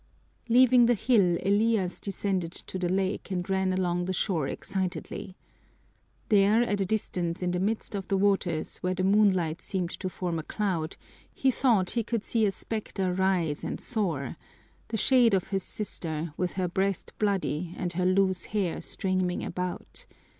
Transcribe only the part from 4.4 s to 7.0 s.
excitedly. There at a